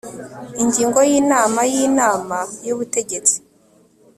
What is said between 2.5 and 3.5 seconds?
y ubutegetsi